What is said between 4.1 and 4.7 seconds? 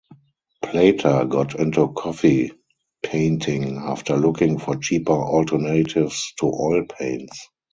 looking